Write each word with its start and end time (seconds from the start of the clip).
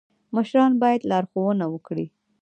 مشران 0.35 0.71
باید 0.81 1.07
لارښوونه 1.11 1.65
وکړي 1.69 2.05